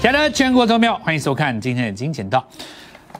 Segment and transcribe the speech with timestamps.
[0.00, 2.42] 亲爱的全国投票，欢迎收看今天的金钱道。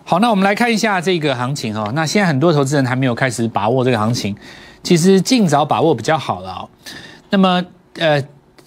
[0.02, 1.92] 好，那我们来看一下这个行情哈。
[1.94, 4.34] 那现在很多投资人还没有开始把握这个行情，
[4.82, 6.68] 其实尽早把握比较好了哦。
[7.28, 7.62] 那么，
[7.98, 8.18] 呃，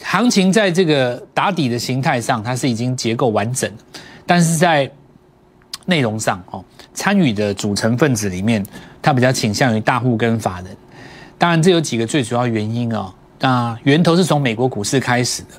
[0.04, 3.68] 行情在这个打底的形态上，它是已经结构完整，
[4.28, 4.90] 但是在
[5.88, 8.64] 内容上哦，参与的组成分子里面，
[9.02, 10.78] 它比较倾向于大户跟法人。
[11.40, 13.12] 当然，这有几个最主要原因哦。
[13.40, 15.50] 那源头是从美国股市开始的。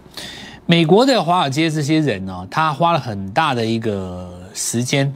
[0.66, 5.12] 美国的华尔街这些人呢，他花了很大的一个时间，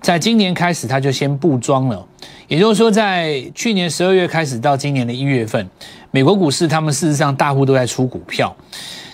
[0.00, 2.02] 在今年开始他就先布庄了。
[2.46, 5.68] 也就是说，在去年十二月开始到今年的一月份，
[6.10, 8.56] 美国股市他们事实上大户都在出股票。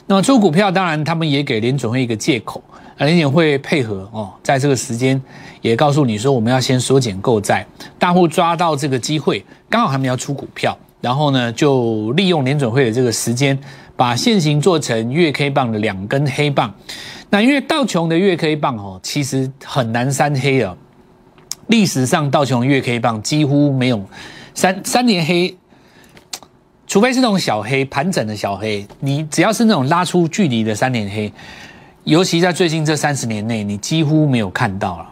[0.06, 2.62] 那么出股票，当然他们也给联准会一个借口，
[2.98, 5.20] 联准会配合哦，在这个时间
[5.60, 7.66] 也告诉你说，我们要先缩减购债，
[7.98, 13.58] 大户抓到这个机会，刚好他们要出股票，然后呢，就利用联准会的这个时间。
[13.96, 16.74] 把线形做成月 K 棒的两根黑棒，
[17.30, 20.76] 那因为道琼的月 K 棒哦，其实很难三黑啊。
[21.68, 24.04] 历史上道琼月 K 棒几乎没有
[24.54, 25.56] 三三连黑，
[26.86, 28.86] 除非是那种小黑盘整的小黑。
[29.00, 31.32] 你只要是那种拉出距离的三连黑，
[32.02, 35.08] 尤其在最近这三十年内，你几乎没有看到了，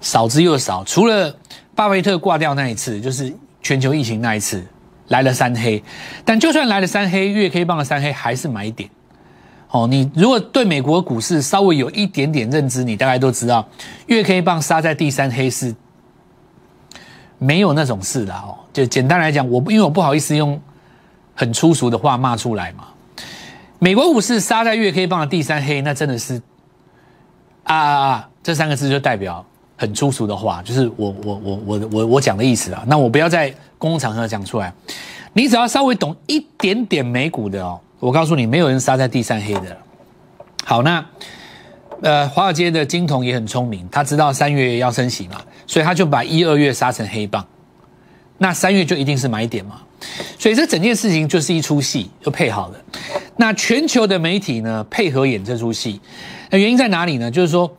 [0.00, 0.82] 少之又少。
[0.84, 1.32] 除了
[1.74, 4.64] 巴菲特挂掉那一次，就是全球疫情那一次。
[5.08, 5.82] 来了三黑，
[6.24, 8.88] 但就算来了三黑，月 K 棒的三黑还是买点。
[9.70, 13.66] 哦，你如果对美国股市稍微有一点点认知，你大概都知道，
[14.06, 15.74] 月 K 棒杀在第三黑是
[17.38, 18.56] 没有那种事的哦。
[18.72, 20.60] 就简单来讲，我因为我不好意思用
[21.34, 22.84] 很粗俗的话骂出来嘛。
[23.78, 26.40] 美国股市杀在月 K 棒的第三黑，那真的是
[27.64, 28.28] 啊啊啊！
[28.42, 29.44] 这三个字就代表
[29.76, 32.82] 很粗俗的话，就是我我我我我我讲的意思啊。
[32.86, 33.54] 那我不要在。
[33.78, 34.72] 公共场合讲出来，
[35.34, 39.76] 你只要稍微懂一点点美股的哦，我告诉你，没有人杀在第三黑的。
[40.64, 41.04] 好，那
[42.00, 47.46] 呃，华尔街的金童也很聪明，他知道三月要升息嘛，所以他就把一二月杀成黑棒，
[48.38, 49.82] 那三月就一定是买点嘛。
[50.38, 52.80] 所以这整件事情就是一出戏，就配好了。
[53.36, 56.00] 那全球的媒体呢，配合演这出戏，
[56.48, 57.30] 那原因在哪里呢？
[57.30, 57.70] 就是说，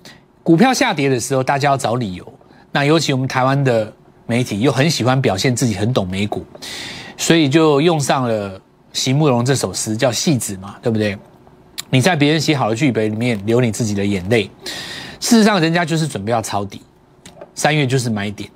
[0.47, 2.25] 股票下跌的时候，大家要找理由。
[2.72, 3.94] 那尤其我们台湾的。
[4.30, 6.46] 媒体又很喜欢表现自己很懂美股，
[7.16, 8.59] 所以就用上了
[8.91, 11.18] 席慕容这首诗，叫戏子嘛，对不对？
[11.90, 14.52] 你在别人写好的剧本里面流你自己的眼泪，
[15.22, 16.81] 事实上人家就是准备要抄底，
[17.56, 18.50] 三月就是买点，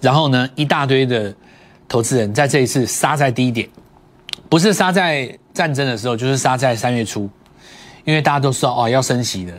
[0.00, 1.34] 然后呢，一大堆的
[1.86, 3.68] 投资人在这一次杀在低点，
[4.48, 7.28] 不是杀在战争的时候，就是杀在三月初，
[8.04, 9.52] 因为大家都说哦要升息的，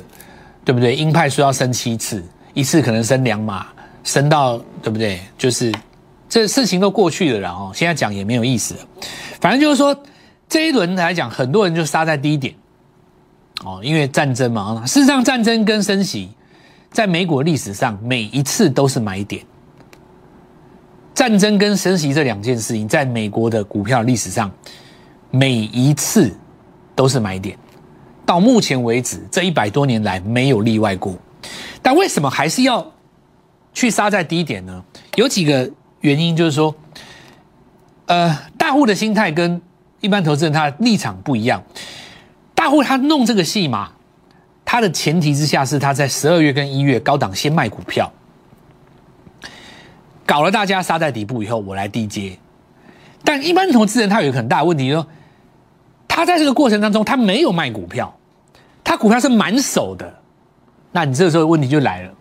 [0.66, 0.94] 对不对？
[0.94, 2.22] 鹰派说要升七次，
[2.54, 3.68] 一次可能升两码。
[4.04, 5.20] 升到对不对？
[5.36, 5.74] 就是
[6.30, 8.80] 这事情都过去了，然后现在讲也没有意思了。
[9.42, 10.00] 反正就是说，
[10.48, 12.54] 这一轮来讲，很多人就杀在低点
[13.64, 14.86] 哦，因为战争嘛。
[14.86, 16.30] 事实上，战争跟升息，
[16.92, 19.44] 在美国历史上每一次都是买点。
[21.16, 24.52] 战争跟升息这两件事情，在美国的股票历史上，
[25.32, 26.32] 每一次
[26.94, 27.58] 都是买点。
[28.26, 31.16] 到目前为止，这一百多年来没有例外过。
[31.82, 32.92] 但为什么还是要？
[33.74, 34.82] 去杀在低点呢？
[35.16, 35.70] 有几个
[36.00, 36.74] 原因，就是说，
[38.06, 39.62] 呃，大户的心态跟
[40.00, 41.62] 一般投资人他的立场不一样。
[42.54, 43.92] 大户他弄这个戏嘛，
[44.64, 48.10] 他的前提之下是他在十二月跟一月高档先卖股票，
[50.26, 52.40] 搞了大家杀在底部以后，我来低接。
[53.26, 55.06] 但一般投资人他有一个很大的问题，说
[56.16, 58.16] 他在这个过程当中他没有卖股票，
[58.86, 60.14] 他股票是满手的，
[60.94, 62.14] 那你这个时候问题就来了。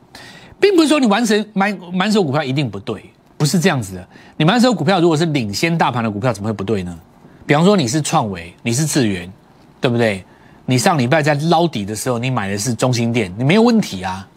[0.59, 4.09] 并不是说你完成满满手股票一定不对，不是这样子的。
[4.37, 6.99] 你满手股票如果是领先大盘的股票，怎么会不对呢？
[7.47, 9.32] 比方说你是创维，你是智源，
[9.81, 10.25] 对不对？
[10.66, 14.28] 你上礼拜在捞底的时候，你买的是中心店，你没有问题啊。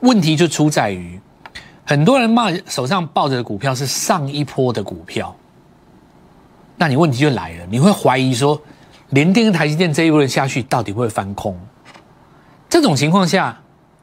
[0.00, 1.20] 问题就出在于，
[1.84, 5.32] 很多人骂手上抱着的股票是上一波的股票，
[6.80, 8.60] 那你问题就来了，你会怀疑说，
[9.10, 11.56] 联电跟台积电这一波下去到底会翻空？
[12.68, 13.56] 这种情况下。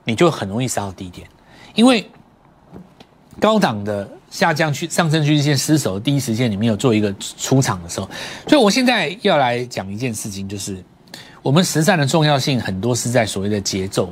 [0.10, 1.28] 你就很容易杀到低点，
[1.76, 2.10] 因为
[3.42, 8.10] 高档的下降区、上升趋势线失守，第一时间你没有做一个出场的时候，
[8.48, 10.82] 所以我现在要来讲一件事情，就是
[11.42, 14.10] 我们实战的重要性很多是在所谓的节奏，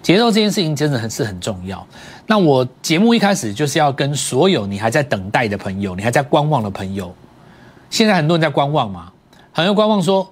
[0.00, 1.84] 节奏这件事情真的很是很重要。
[2.24, 7.12] 那我节目一开始就是要跟所有你还在等待的朋友，你还在观望的朋友，
[7.92, 9.12] 现在很多人在观望嘛，
[9.52, 10.26] 很多观望说，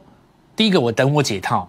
[0.56, 1.68] 第一个我等我解套，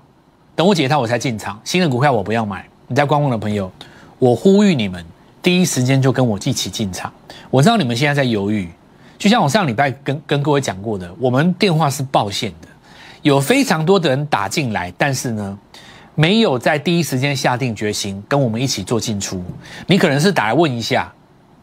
[0.56, 2.66] 等我解套我才进场，新的股票我不要买。
[2.88, 3.70] 你在观望的朋友，
[4.18, 5.06] 我呼吁你们
[5.44, 7.12] 第一时间就跟我一起进场。
[7.50, 8.70] 我知道你们现在在犹豫，
[9.18, 12.70] 就像我上礼拜跟跟各位讲过的，我们电话是报线的，
[13.22, 15.60] 有非常多的人打进来，但是呢，
[16.16, 19.44] 没有在第一时间下定决心跟我们一起做进出，
[19.88, 21.14] 你可能是打来问一下，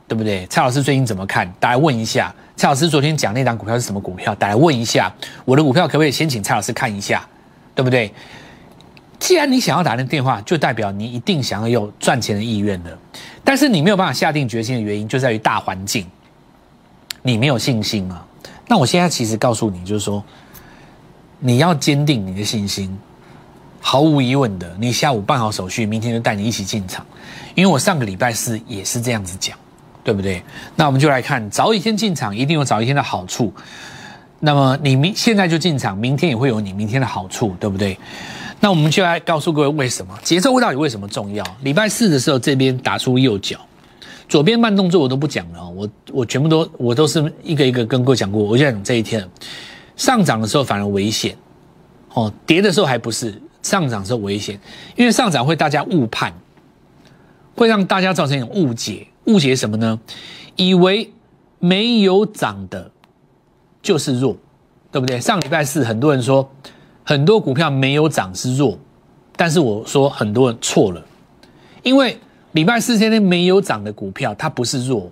[0.08, 0.46] 对不对？
[0.46, 1.52] 蔡老师最近怎么看？
[1.60, 4.34] 大家问一下，蔡老师昨天讲那档股票是什么股票？
[4.34, 5.14] 打来问一下，
[5.44, 7.24] 我的股票可不可以先请蔡老师看一下，
[7.74, 8.12] 对不对？
[9.20, 12.96] 既然你想要打那电话，就代表你一定想要有赚钱的意愿的，
[13.44, 16.06] 但是你没有办法下定决心的原因，就在于大环境，
[17.22, 18.24] 你没有信心啊。
[18.66, 20.24] 那我现在其实告诉你，就是说，
[21.38, 22.98] 你要坚定你的信心。
[23.80, 27.06] 毫无疑问的，你下午办好手续，明天就带你一起进场。
[27.54, 29.56] 因为我上个礼拜四也是这样子讲，
[30.08, 30.42] 对不对？
[30.74, 33.52] 那我们就来看，早一天进场一定有早一天的好处。
[34.40, 37.98] 那么你明现在就进场，明天也会有你明天的好处，对不对？
[38.58, 41.44] 那我们就来告诉各位为什么节奏到底为什么重要？
[41.60, 43.58] 礼拜四的时候这边打出右脚，
[44.30, 48.42] 左边慢动作我都不讲了，我我全部都我都是一个一个跟各位讲过。
[48.42, 49.22] 我就讲这一天
[49.94, 51.36] 上涨的时候反而危险，
[52.14, 53.38] 哦，跌的时候还不是。
[53.60, 54.58] 上涨时候危险，
[54.94, 56.32] 因为上涨会大家误判，
[57.56, 59.04] 会让大家造成一种误解。
[59.28, 60.00] 误解什么呢？
[60.56, 61.12] 以为
[61.60, 62.90] 没有涨的
[63.80, 64.36] 就是弱，
[64.90, 65.20] 对不对？
[65.20, 66.50] 上礼拜四很多人说
[67.04, 68.76] 很多股票没有涨是弱，
[69.36, 71.04] 但是我说很多人错了，
[71.82, 72.18] 因为
[72.52, 75.10] 礼拜四天天没有涨的股票它不是弱，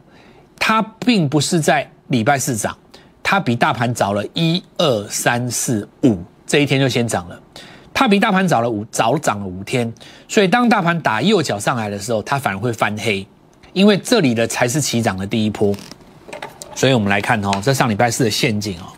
[0.59, 2.77] 它并不是在礼拜四涨，
[3.23, 7.41] 它比大盘早了一二三四五这一天就先涨了。
[7.93, 9.91] 它比大盘早了五早涨了五天，
[10.29, 13.27] 所以当大盘打右脚上来的时候，它反而会翻黑，
[13.77, 15.75] 因为这里的才是起涨的第一波。
[16.75, 18.89] 所以我们来看哦，这上礼拜四的陷阱哦，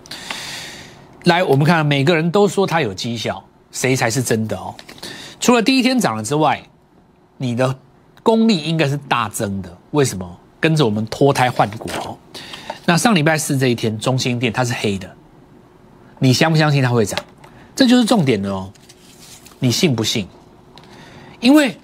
[1.24, 3.42] 来我们看每个人都说它有绩效，
[3.72, 4.72] 谁才是真的哦？
[5.40, 6.62] 除了第一天涨了之外，
[7.38, 7.76] 你的
[8.22, 9.78] 功力应该是大增的。
[9.90, 10.38] 为什么？
[10.60, 12.16] 跟着我们脱胎换骨哦。
[12.84, 15.10] 那上礼拜四这一天，中心店它是黑的，
[16.20, 17.18] 你相不相信它会涨？
[17.74, 18.72] 这就是重点的哦。
[19.58, 20.28] 你信不信？
[21.40, 21.76] 因为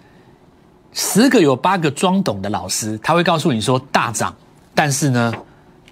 [0.94, 4.34] 十个有八个装懂的老师，他会告诉你说大涨，
[4.74, 5.34] 但是呢，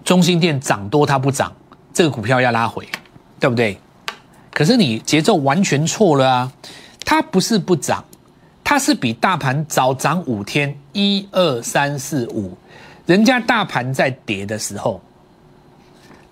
[0.05, 1.53] 中心店涨多它不涨，
[1.93, 2.89] 这个股票要拉回，
[3.39, 3.77] 对不对？
[4.55, 6.53] 可是你节奏完全错了啊！
[7.05, 8.05] 它不是不涨，
[8.63, 12.57] 它是比大盘早涨五天，一二三四五，
[13.05, 15.01] 人家大盘在跌的时候，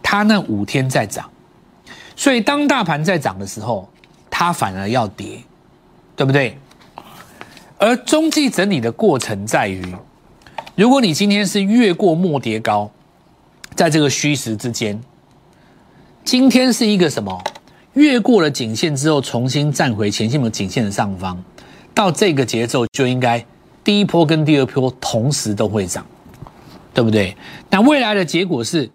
[0.02, 1.28] 它那五天在涨，
[2.14, 3.86] 所以当大盘在涨的时候。
[4.32, 5.42] 它反而要跌，
[6.16, 6.56] 对不对？
[7.80, 9.82] 而中继整理的过程在于，
[10.74, 12.90] 如果你今天是越过末跌高，
[13.74, 15.00] 在这个虚实之间，
[16.22, 17.42] 今天是一个什么？
[17.94, 21.42] 越过了颈线之后，重新站回前线的颈线的上方，
[21.94, 23.42] 到这个节奏就应该
[23.82, 26.04] 第一波跟第二波同时都会涨，
[26.92, 27.34] 对不对？
[27.70, 28.90] 那未来的结果是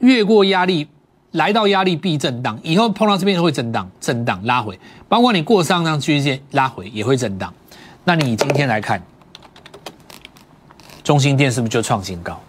[0.00, 0.86] 越过压力。
[1.32, 4.78] 来到压力必震荡，以后碰到这边会震荡，震荡拉回，
[5.10, 7.52] 包括你过上上区间拉回也会震荡。
[8.08, 9.02] 那你今天来看，
[11.04, 12.40] 中心店是不是就创新高？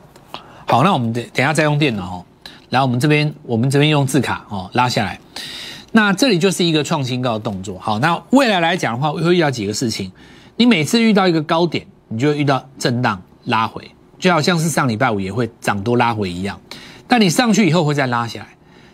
[0.65, 2.25] 好，那我们等等下再用电脑哦。
[2.69, 5.19] 来，我们这边我们这边用字卡哦拉下来。
[5.91, 7.77] 那这里就是一个创新高的动作。
[7.77, 10.09] 好，那未来来讲的话，会遇到几个事情。
[10.56, 16.57] 你每次遇到一个高点，你就会遇到震荡拉回，就好像是上礼拜五也会涨多拉回一样。
[17.06, 18.47] 但你上去以后会再拉下来。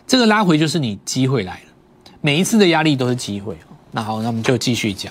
[0.04, 1.70] 这个拉回就是你机会来了，
[2.20, 3.56] 每一次的压力都是机会。
[3.92, 5.10] 那好，那我们就继续讲，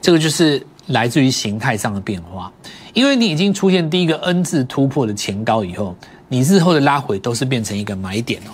[0.00, 2.52] 这个就是来自于形态上的变化，
[2.94, 5.96] 因为你已经出现第一个 N 字突破的前高以后，
[6.28, 8.50] 你日后的拉回都是变成一个买点哦。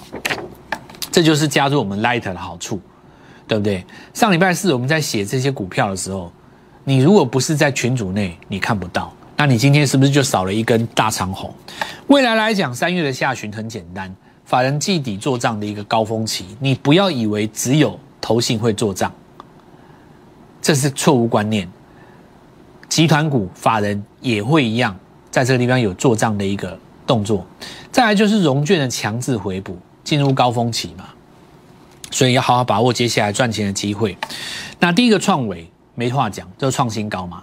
[1.10, 2.80] 这就是加入我们 Light 的好处，
[3.46, 3.84] 对不对？
[4.14, 6.32] 上礼拜四我们在写这些股票的时候，
[6.84, 11.54] 你如果不是在群组内，你看不到，那你今天是不是就少了一根大长红？
[12.06, 14.14] 未来来讲，三月的下旬很简单。
[14.46, 19.12] 法人季底做账的一个高峰期，你不要以为只有投信会做账，
[20.62, 21.70] 这是错误观念。
[22.92, 24.94] 集团股法人也会一样，
[25.30, 27.46] 在这个地方有做账的一个动作。
[27.90, 31.06] 再来就是融券的强制回补，进入高峰期嘛，
[32.11, 34.14] 所以要好好把握接下来赚钱的机会。
[34.78, 37.42] 那第一个创维没话讲，就是创新高嘛，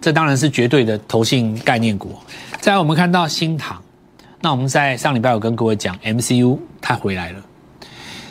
[0.00, 2.14] 这当然是绝对的投信概念股。
[2.58, 3.78] 再来我们看到新塘。
[4.40, 7.42] 那我们在上礼拜有跟各位讲，MCU 它回来了。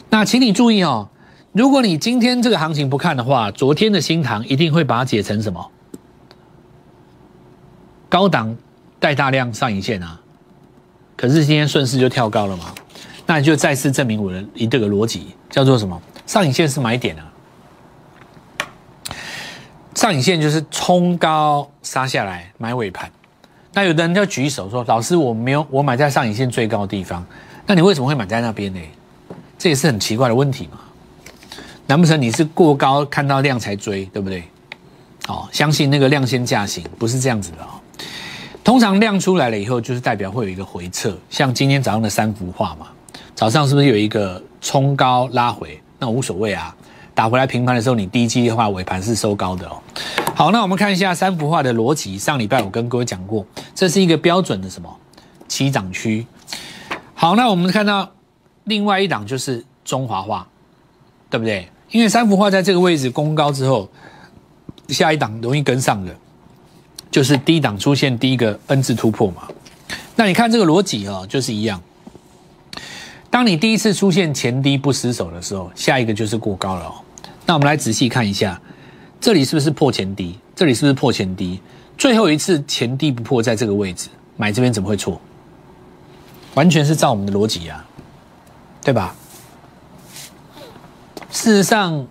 [0.09, 1.07] 那请你注意哦，
[1.51, 5.69] 如果你今天这个行情不看的话，昨天的新塘一定会把它解成什么？
[8.09, 8.53] 高档
[8.99, 10.19] 带大量上影线啊。
[11.15, 12.73] 可是今天顺势就跳高了嘛，
[13.25, 16.01] 那你就再次证明我的一这个逻辑，叫做什么？
[16.25, 17.25] 上影线是买点啊。
[19.95, 23.11] 上影线就是冲高杀下来买尾盘。
[23.73, 27.25] 那有的人就举手说：“老师，我没有，我买在上影线最高的地方。
[27.67, 28.79] 那你为什么会买在那边呢？
[29.57, 30.79] 这也是很奇怪的问题嘛。
[31.85, 34.43] 难不成你是过高看到量才追，对不对？
[35.27, 37.69] 哦，相信那个量先价行不是这样子的哦。
[38.69, 42.85] 通常量出来了以后，就是代表会有一个回撤，像今天早上的三幅画嘛，
[43.33, 45.81] 早上是不是有一个冲高拉回？
[45.97, 46.75] 那无所谓啊，
[47.15, 49.81] 打回来平盘的时候，你低基的话尾盘是收高的哦。
[50.35, 52.15] 好，那我们看一下三幅画的逻辑。
[52.19, 54.99] 上礼拜我跟各位讲过，这是一个标准的什么
[55.47, 56.27] 起涨区。
[57.15, 58.11] 好，那我们看到
[58.65, 60.47] 另外一档就是中华画，
[61.27, 61.67] 对不对？
[61.89, 63.89] 因为三幅画在这个位置攻高之后，
[64.89, 66.15] 下一档容易跟上的，
[67.11, 69.47] 就是低档出现第一个 N 字突破嘛。
[70.15, 71.81] 那你看这个逻辑哦，就是一样。
[73.29, 76.91] 当你第一次出现前低不失手的时候，下一个就是过高了。
[77.45, 78.59] 那我们来仔细看一下，
[79.21, 80.37] 这里是不是破前低？
[80.55, 81.59] 这里是不是破前低？
[81.97, 85.19] 最后一次前低不破，在这个位置买这边怎么会错？
[86.55, 87.85] 完全是照我们的逻辑啊，
[88.83, 89.15] 对吧？
[91.31, 92.05] 事实上，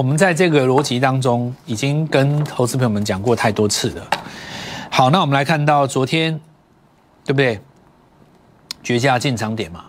[0.00, 4.06] 我们在这个逻辑当中已经跟投资朋友们讲过太多次了。
[4.88, 6.40] 好，那我们来看到昨天，
[7.22, 7.60] 对不对？
[8.82, 9.84] 绝佳进场点嘛，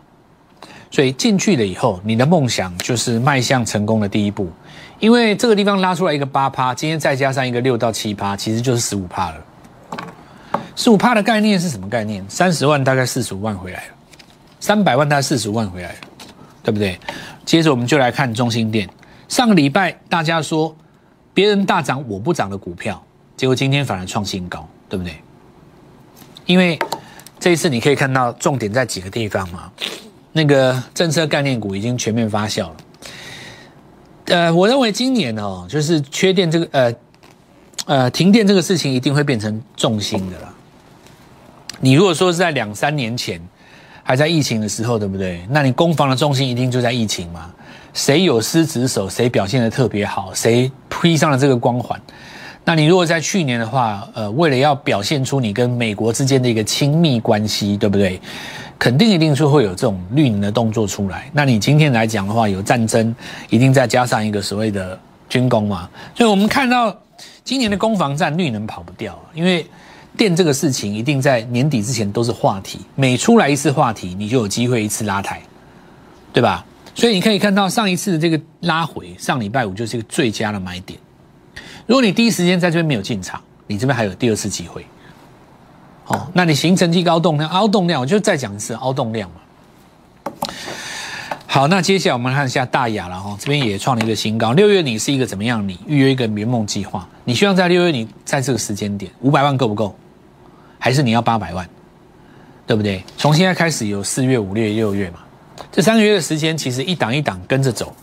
[0.91, 4.51] 所以进去了以后，你的梦想就是迈向成功的第一步。
[4.99, 9.37] 因为这个地方拉出来一个八趴，今天再加上一个六到七趴，其实就是十五趴了。
[10.75, 12.21] 十五趴的概念是什么概念？
[12.27, 13.93] 三十万大概四十五万回来了，
[14.59, 15.95] 三百万大概四十五万回来了，
[16.63, 16.99] 对不对？
[17.45, 18.89] 接着我们就来看中心店。
[19.31, 20.75] 上个礼拜大家说
[21.33, 23.01] 别人大涨我不涨的股票，
[23.37, 25.15] 结果今天反而创新高，对不对？
[26.45, 26.77] 因为
[27.39, 29.71] 这一次你可以看到重点在几个地方嘛。
[30.33, 32.75] 那个政策概念股已经全面发酵了。
[34.25, 36.95] 呃，我认为今年哦，就是缺电这个呃
[37.85, 40.53] 呃停电这个事情一定会变成重心的了。
[41.79, 43.41] 你如果说是在两三年前。
[44.03, 45.41] 还在疫情的时候，对不对？
[45.49, 47.51] 那你攻防的重心一定就在疫情嘛？
[47.93, 51.99] 谁有失职守，谁表现的特别好，谁披上了这个光环？
[52.63, 58.21] 那你如果在去年的话，呃，为了要表现出你跟美国之间的一个亲密关系，对不对？
[58.79, 61.29] 肯定一定是会有这种绿能的动作出来。
[61.33, 63.15] 那你今天来讲的话，有战争，
[63.49, 65.89] 一定再加上一个所谓的军工嘛？
[66.15, 66.95] 所以我们看到
[67.43, 69.65] 今年的攻防战，绿能跑不掉，因为。
[70.21, 75.41] 电这个事情一定在年底之前都是话题，每出来一次话题，你就有机会一次拉抬，
[76.31, 76.63] 对吧？
[76.93, 80.99] 所以你可以看到上一次的这个拉回，上礼拜五就是一个最佳的买点。
[81.87, 84.85] 如果你第一时间在这边没有进场，你这边还有第二次机会。
[86.03, 90.43] 好，那你形成一个凹动量，凹动量，我就再讲一次，凹动量嘛。
[91.47, 94.51] 好，那接下来我们看一下大雅了哈，这边也创了一个新高。
[94.51, 95.67] 六月你是一个怎么样？
[95.67, 99.95] 你预约一个圆梦计划，你希望在六月你在这个时间点五百万够不够？
[100.83, 101.69] 还是你要八百万？
[102.65, 103.03] 对不对？
[103.17, 105.19] 从现在开始有四月、五月、六月嘛，
[105.71, 107.95] 这三个月的时间其实一档一档跟着走。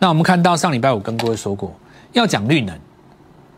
[0.00, 1.72] 那我们看到上礼拜我跟各位说过，
[2.12, 2.76] 要讲绿能，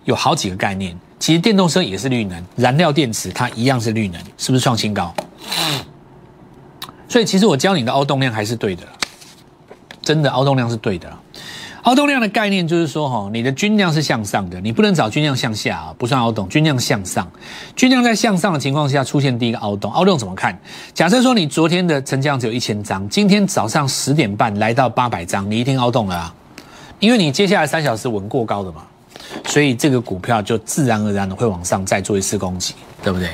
[0.05, 0.95] 有好几个概念。
[1.19, 5.15] 其实电动车也是绿能，燃料电池它一样是绿能，是不是创新高？
[7.09, 8.83] 所以其实我教你的凹动量还是对的。
[10.03, 11.09] 真的凹动量是对的，
[11.83, 17.29] 凹动量的概念就是说，哈，你的均量是向上的，你不能找均量向下啊，不算凹动，均量向上，
[17.75, 20.57] 均量在向上的情况下出现第一个凹动，凹动怎么看？
[20.95, 26.35] 假设说你昨天的成交量只有一千张，今天早上十点半来到八百张，你一定凹动了啊，
[27.01, 28.83] 因为你接下来三小时稳过高的嘛，
[29.47, 33.31] 所以这个股票就自然而然的会往上再做一次攻击，对不对？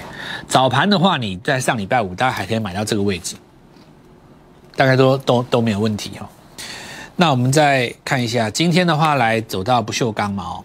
[0.47, 3.37] 早盘的话，你在上礼拜五大概还可以买到这个位置，
[4.75, 6.26] 大概都都都没有问题哈。
[7.21, 10.65] 那我们再看一下，今天的话来走到不锈钢嘛哦，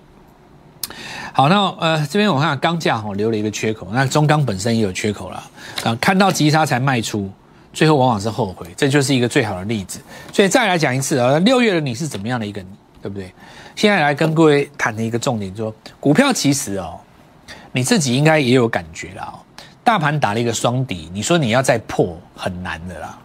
[1.34, 5.44] 好，那呃这边我看钢价哈留了一个缺口，那中钢本身也有缺口了
[5.84, 7.28] 啊，看到急杀才卖出，
[7.74, 10.00] 最后往往是后悔，这就是一个最好的例子。
[10.32, 12.64] 所以再来讲一次啊，六月的你是怎么样的一个，
[13.02, 13.34] 对不对？
[13.76, 17.00] 现在来跟各位谈的一个重点，说股票其实哦，
[17.72, 19.42] 你自己应该也有感觉了哦，
[19.84, 23.18] 大盘打了一个双底，你说你要再破很难的啦。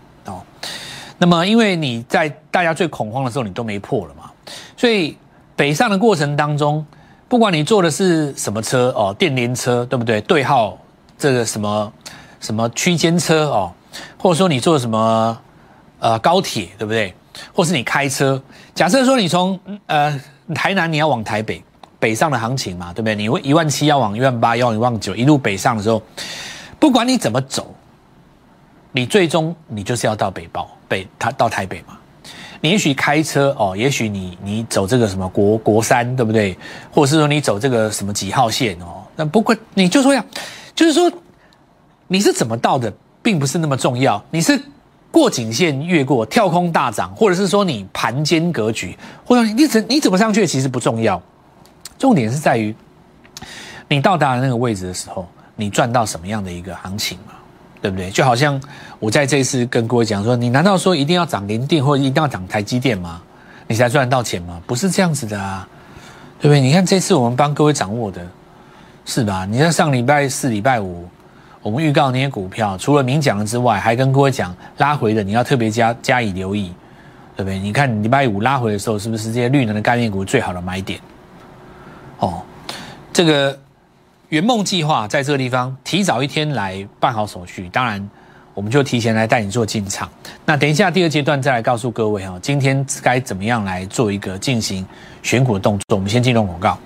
[1.18, 4.30] 那么，因为你在大家最恐慌的时候，你都没破了嘛，
[4.76, 5.16] 所以
[5.56, 6.84] 北上的过程当中，
[7.28, 10.20] 不管你坐的是什么车哦，电联车对不对？
[10.22, 10.78] 对号
[11.18, 11.92] 这个什么
[12.40, 13.72] 什么区间车哦，
[14.16, 15.36] 或者说你坐什么
[15.98, 17.12] 呃高铁对不对？
[17.52, 18.40] 或是你开车，
[18.74, 20.20] 假设说你从呃
[20.54, 21.62] 台南你要往台北
[21.98, 23.14] 北上的行情嘛，对不对？
[23.16, 26.00] 你一万七要往一万八，要往一万九，一路北上的时候，
[26.78, 27.74] 不管你怎么走。
[28.90, 31.96] 你最终你就是要到北报北，他到台北嘛？
[32.60, 36.58] 你也许开车哦，也许你你走这个什么国国三，对不对？
[36.90, 39.04] 或者是说你走这个什么几号线哦？
[39.14, 40.24] 那不过你就说呀，
[40.74, 41.08] 就是说
[42.08, 42.92] 你是怎么到的，
[43.22, 44.20] 并不是那么重要。
[44.30, 44.60] 你是
[45.12, 51.22] 过颈线越过跳空大涨，或者是说你盘间格局，或者你怎你怎么上去，其实不重要。
[51.96, 52.74] 重点是在于
[53.86, 57.34] 你到达那个位置的时候，你赚到什么样的一个行情嘛？
[57.80, 58.10] 对不对？
[58.10, 58.60] 就好像
[58.98, 63.22] 我在这一次跟各位讲说，你难道说一定要涨联电或者一定要涨台积电吗？
[63.66, 64.60] 你才赚得到钱吗？
[64.66, 65.68] 不是这样子的啊，
[66.40, 66.60] 对不对？
[66.60, 68.26] 你看这次我们帮各位掌握的，
[69.04, 69.44] 是吧？
[69.44, 71.06] 你在上礼拜四、礼拜五，
[71.62, 76.72] 我们预告那些股票，除了明讲的之外，还跟各位讲拉回的，你要特别加加以留意，
[77.36, 77.58] 对不对？
[77.58, 80.98] 你看礼拜五拉回的时候，是不是这些绿能的概念股最好的买点？
[82.18, 82.42] 哦，
[83.12, 83.58] 这个。
[84.28, 88.10] 圆梦计划在这个地方提早一天来办好手续，当然
[88.52, 90.06] 我们就提前来带你做进场。
[90.44, 94.86] 那等一下第二阶段再来告诉各位哦，今天该怎么样来做一个进行
[95.22, 95.96] 选股的动作。
[95.96, 96.78] 我们先进入广告。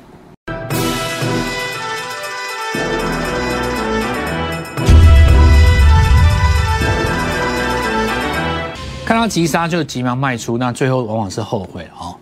[9.04, 12.14] 看到急杀就急忙卖出，那最后往往是后悔哦。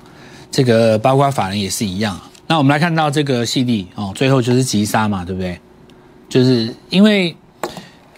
[0.51, 2.19] 这个包括法人也是一样。
[2.51, 5.57] 那我们来看到这个细粒哦，最后就是急杀嘛，对不对？
[6.29, 7.37] 就是因为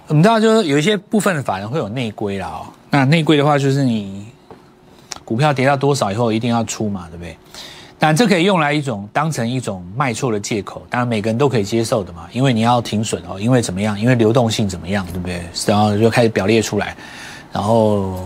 [0.07, 2.67] 我们知道，就是有一些部分的法人会有内规啦哦。
[2.89, 4.25] 那内规的话，就是你
[5.23, 7.37] 股票跌到多少以后一定要出嘛，对不对？
[7.99, 14.01] 但这可以用来一种当成一种卖错的借口，当然每个人都可以接受的嘛，因为你要停损哦，因为怎么样？
[14.01, 15.43] 因为流动性怎么样，对不对？
[15.67, 16.97] 然后就开始表列出来，
[17.53, 18.19] 然后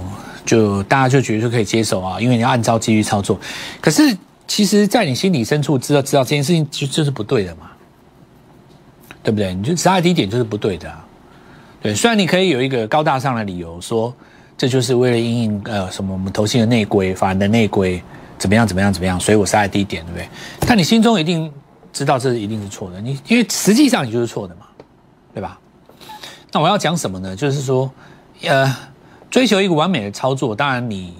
[0.45, 3.37] 就大家就觉得就可以接受啊，因为你要按照纪律操作，
[3.81, 4.17] 可是。
[4.47, 7.71] 其实，在你心里深处知道知道这件事情就就是不对的嘛，
[9.23, 9.53] 对不对？
[9.53, 10.91] 你就十二低点就是不对的，
[11.83, 11.95] 对。
[11.95, 14.15] 虽然你可以有一个高大上的理由说，
[14.57, 18.01] 这就是为了应应呃什么我们投信的内规、法人的内规
[18.39, 20.29] 怎么样怎么样怎么样，所以我十二低点，对不对？
[20.61, 21.53] 但你心中一定
[21.93, 24.67] 知道这一定是错的，你因为实际上你就是错的嘛，
[25.35, 25.59] 对吧？
[26.53, 27.35] 那我要讲什么呢？
[27.35, 27.91] 就是说，
[28.43, 28.75] 呃，
[29.29, 31.13] 追求一个完美的操作，当然你。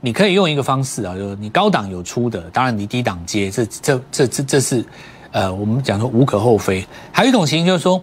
[0.00, 4.84] 你可以用一个方式啊，就是你高档有出的，当然你低档接，这这这这这是，
[5.32, 6.86] 呃，我们讲说无可厚非。
[7.12, 8.00] 还有一种情形就是说，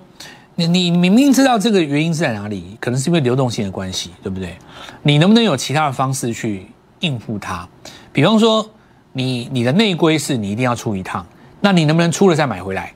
[0.55, 4.58] 你你明明知道这个原因是在哪里，可能是因为流动性的关系，对不对？
[5.03, 6.67] 你能不能有其他的方式去
[6.99, 7.67] 应付它？
[8.12, 8.69] 比方说，
[9.13, 11.25] 你你的内规是你一定要出一趟，
[11.62, 12.93] 那你能不能出了再买回来？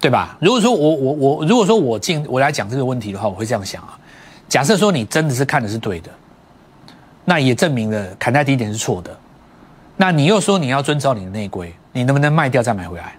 [0.00, 0.38] 对吧？
[0.40, 3.98] 如果说我我我如果说我进我来讲这个问题的话，我会这样想啊。
[4.48, 6.10] 假设说你真的是看的是对的。
[7.24, 9.16] 那也证明了砍在低点是错的，
[9.96, 13.14] 那你又说你要遵照你的内规，你能不能卖掉再买回来？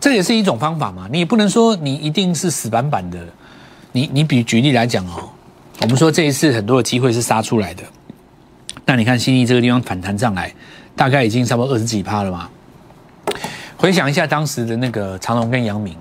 [0.00, 1.08] 这也是一种方法嘛。
[1.10, 3.18] 你也不能说你一定是死板板的。
[3.92, 5.30] 你你比举例来讲哦，
[5.80, 7.82] 我们说这一次很多的机会是杀出来的，
[8.84, 10.52] 那你看新义这个地方反弹上来，
[10.94, 12.48] 大概已经差不多二十几趴了嘛。
[13.78, 15.96] 回想一下当时的那个长隆跟阳明，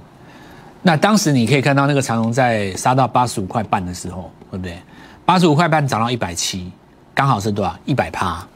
[0.81, 4.77] 那当时你可以看到那个长隆在杀到八十五块半的时候，对不对？
[5.25, 6.71] 八十五块半涨到一百七，
[7.13, 7.75] 刚好是多少？
[7.85, 8.47] 一百趴，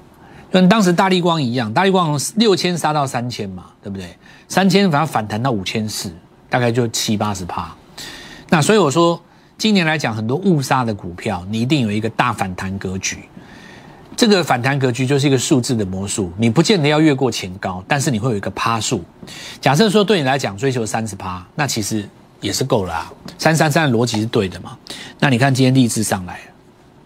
[0.52, 4.16] 跟当时大力光一样，大力光六千杀到三千嘛，对不对？
[4.48, 6.14] 三千反而反弹到五千四，
[6.48, 7.76] 大概就七八十趴。
[8.50, 9.20] 那所以我说，
[9.58, 13.18] 今年来讲，很多误杀的股票，你一定有一个大反弹格局。
[14.16, 19.04] 这个反弹格局就是一个数字的魔术，你不见得要越过前高，但是你会有一个趴数。
[19.60, 22.08] 假设说对你来讲追求三十趴，那其实
[22.42, 23.12] 也是够了啊。
[23.38, 24.78] 三三三的逻辑是对的嘛？
[25.20, 26.40] 那你看今天励志上来。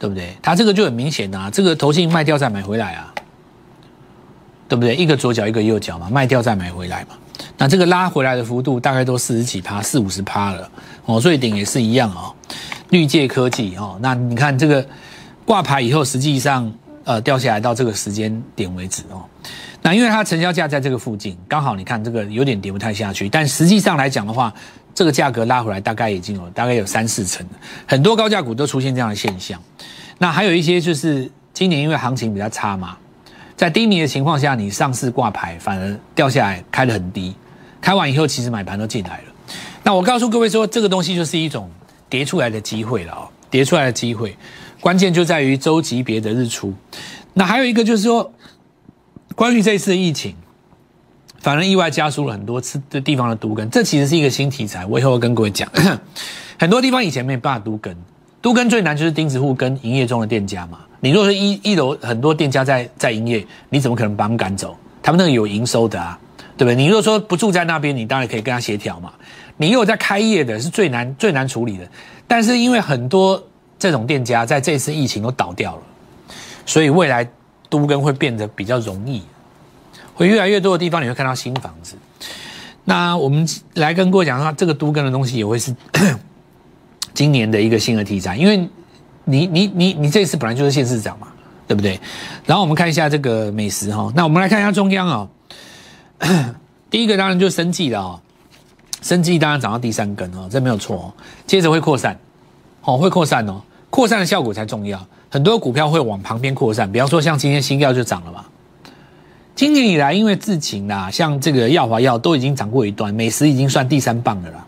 [0.04, 0.36] 对不对？
[0.42, 3.14] 它这个就很明显啊，这个头信卖掉再买回来啊，
[4.68, 4.94] 对不对？
[4.98, 7.16] 一个左脚一个右脚嘛，卖掉再买回来嘛。
[7.58, 10.70] 那这个拉回来的幅度大概都四十几趴，四五十趴了
[11.06, 11.22] 哦。
[11.22, 12.36] 所以顶也是一样哦。
[12.90, 14.86] 绿界科技哦，那你看这个
[15.46, 16.70] 挂牌以后，实际上
[17.04, 19.24] 呃掉下来到这个时间点为止哦。
[19.82, 24.54] 那因为它成交价在这个附近，刚好你看这个有点跌不太下去，但实际上来讲的话，
[24.96, 27.46] 这个价格拉回来大概已经有大概有三四成，
[27.86, 29.62] 很多高价股都出现这样的现象。
[30.20, 32.96] 那还有一些就是今年因为行情比较差嘛，
[33.58, 37.36] 在低迷的情况下，你上市挂牌反而掉下来开得很低，
[37.82, 39.24] 开完以后其实买盘都进来了。
[39.84, 41.70] 那我告诉各位说，这个东西就是一种
[42.08, 44.38] 跌出来的机会了哦，跌出来的机会，
[44.84, 46.74] 关键就在于周级别的日出。
[47.34, 48.34] 那还有一个就是说，
[49.34, 50.36] 关于这次的疫情，
[51.40, 55.72] 反而意外加速了很多次的地方的独根，这其实是一个新题材，我以后会跟各位讲，
[56.60, 57.96] 很多地方以前没办法独根。
[58.42, 60.80] 都跟最难就是钉子户跟营业中的店家嘛。
[61.00, 64.76] 你如果是一一楼很多店家在在营业，你怎么可能把他们赶走？
[65.02, 66.20] 他们那个有营收的啊，
[66.58, 66.76] 对不对？
[66.76, 69.14] 你如果说不住在那边，你当然可以跟他协调嘛。
[69.56, 71.88] 你如果在开业的，是最难最难处理的。
[72.28, 73.42] 但是因为很多
[73.84, 75.82] 这种店家在这次疫情都倒掉了，
[76.66, 77.30] 所以未来
[77.68, 79.22] 都跟会变得比较容易，
[80.14, 81.98] 会越来越多的地方你会看到新房子。
[82.86, 85.76] 那我们来跟各位讲说，这个都跟的东西也会是。
[87.14, 88.58] 今年的一个新的题材，因为
[89.26, 91.28] 你你你你这次本来就是县市长嘛，
[91.68, 92.00] 对不对？
[92.46, 95.30] 然后我们看一下这个美食哈，那我们来看一下中央哦。
[96.90, 98.22] 第一个当然就是生计了哦，
[99.02, 101.14] 生计当然涨到第三根哦，这没有错哦。
[101.46, 102.18] 接着会扩散，
[102.82, 103.62] 哦，会扩散哦，
[103.94, 105.00] 扩散的效果才重要。
[105.30, 108.44] 很多股票会往旁边扩散，比方说像今天新药就涨了嘛。
[109.54, 114.66] 今年以来，因为自情啦，像这个药华药都已经涨过一段，美食已经算第三棒的啦。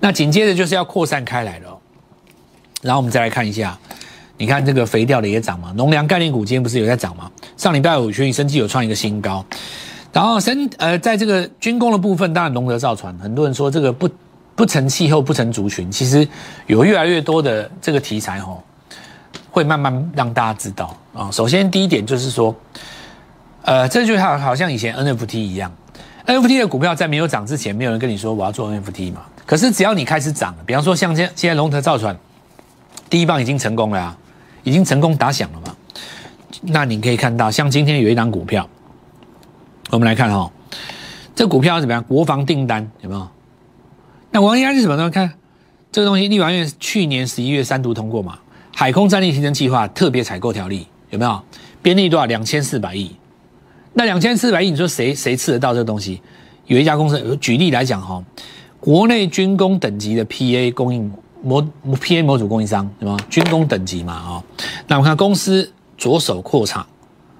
[0.00, 1.78] 那紧接着就是要扩散开来了。
[2.82, 3.78] 然后我们再来看一下，
[4.36, 7.30] 你看这个肥料的也涨嘛，农粮概念股今天不是有在涨吗？
[7.56, 9.42] 上礼拜五轩宇生技有创一个新高。
[10.12, 14.06] 然后生呃，在这个军工的部分，当然龙德造船，很多人说这个不
[14.58, 16.26] 不成气候不成族群，其实
[16.66, 18.60] 有越来越多的这个题材吼，
[19.52, 21.30] 会慢慢让大家知道啊。
[21.30, 22.52] 首先第一点就是说。
[23.62, 25.70] 呃，这就好好像以前 NFT 一样
[26.24, 29.26] ，NFT 的股票在没有涨之前，没有人跟你说我要做 NFT 嘛。
[29.44, 32.16] 可是只要你开始涨了，比方说像现现在龙头造船
[33.10, 34.16] 第一棒已经成功了啊，
[34.62, 35.76] 已经成功打响了嘛。
[36.62, 38.66] 那你可以看到，像今天有一档股票，
[39.90, 40.50] 我们来看哈，
[41.34, 42.02] 这股票怎么样？
[42.04, 43.28] 国防订单有没有？
[44.30, 45.10] 那王压是什么呢？
[45.10, 45.32] 看
[45.90, 48.38] 这个东西，立法院去年十一月三读通过嘛，
[48.74, 51.42] 海空战力提升计划特别采购条例有没有？
[51.82, 52.26] 编列多少？
[52.26, 53.10] 两千四百亿。
[53.94, 56.20] 那两千四百亿，你说谁谁吃得到这个东西？
[56.66, 58.22] 有一家公司，举例来讲哈，
[58.78, 61.10] 国内军工等级的 PA 供应
[61.42, 63.16] 模 PA 模组供应商，对吗？
[63.30, 64.44] 军工等级嘛，哦，
[64.86, 66.86] 那我们看公司着手扩厂，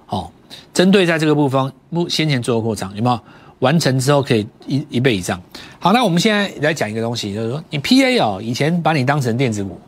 [0.09, 0.31] 哦，
[0.73, 3.21] 针对在这个部分，目先前做过扩厂，有没有
[3.61, 5.41] 完成之后可以一一倍以上？
[5.79, 9.81] 好，那我们现在来讲一个东西，就是说你 PA 哦，以前把你当成电子股，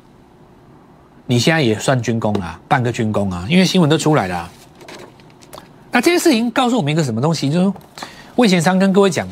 [1.27, 4.51] 你现在也算军工啊，半个军工啊，因为新闻都出来了。
[5.93, 7.49] 那这件事情告诉我们一个什么东西？
[7.49, 7.75] 就是说，
[8.37, 9.27] 我以前常跟各位讲，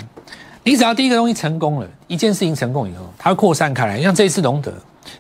[0.64, 4.02] 你只要第一个东西成功了，一件事情成功以后，它会扩散开来。
[4.02, 4.72] 像这一次龙德，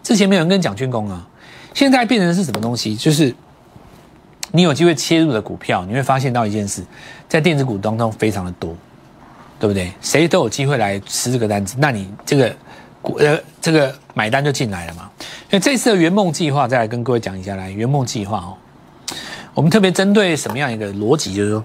[0.02, 1.26] 之前没有人跟你讲军工啊，
[1.74, 2.96] 现在变成是什么东西？
[2.96, 3.34] 就是
[4.50, 6.82] 你有机会切入的股票，你会发现到一件事，
[7.28, 8.76] 在电子股当中非常的多，
[9.58, 9.92] 对不对？
[10.00, 12.54] 谁都有机会来吃这个单子，那你这个
[13.02, 15.10] 股呃这个买单就进来了嘛。
[15.50, 18.56] 所以这次的圆梦计划，再来跟各位讲一下，来圆梦计划哦。
[19.54, 21.64] 我们特别针对什么样一个逻辑，就是说，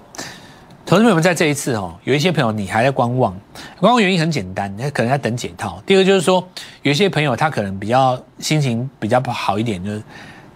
[0.84, 3.38] 投资朋友们在这一次哦，有一些朋友你还在观望，
[3.78, 5.80] 观望原因很简单，他可能在等解套。
[5.86, 6.46] 第二个就是说，
[6.82, 10.02] 有一些朋友他可能比较心情比较不好一点，就是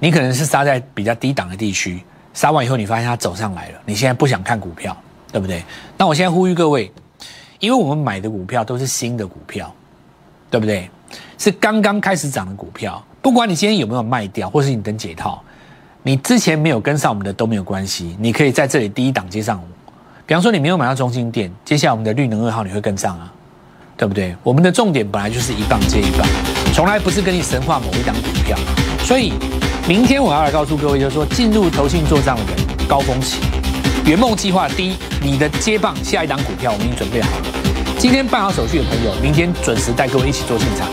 [0.01, 2.03] 你可能是杀在比较低档的地区，
[2.35, 4.96] 杀完以后你发现它走上来了，你现在不想看股票，
[5.31, 5.62] 对不对？
[5.96, 6.90] 那我现在呼吁各位，
[7.61, 9.73] 因为我们买的股票都是新的股票，
[10.51, 10.88] 对不对？
[11.37, 15.42] 是刚刚开始涨的股票，不管你今天有没有卖掉，或是你等解套。
[16.03, 19.61] 你之前没有跟上我们的都没有关系，你可以在这里第一档接上。
[20.27, 23.33] 比方说你没有买到中心店，接下来我们的绿能二号你会跟上啊，
[23.97, 24.37] 对不对？
[24.42, 26.27] 我们的重点本来就是一棒接一棒，
[26.73, 28.57] 从来不是跟你神话某一档股票。
[29.01, 29.33] 所以
[29.88, 33.40] 明天我要来告诉各位，就是说进入投信做账的人高峰期，
[34.09, 37.44] 圆梦计划第一，你的接棒下一档股票我们已经准备好了。
[37.99, 40.88] 今天办好手续的朋友，明天准时带各位一起做进场。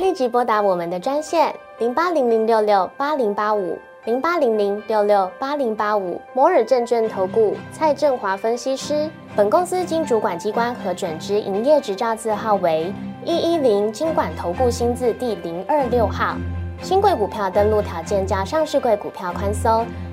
[0.00, 3.78] 立即拨打我们的专线零八零零六六八零八五。
[4.06, 12.90] 零八零零六六八零八五摩尔证券投顾蔡振华分析师，本公司经主管机关核准之营业执照字号为
[13.22, 16.38] 一一零金管投顾新字第零二六号。
[16.80, 19.84] 新贵股票登录条件较上市贵股票宽松，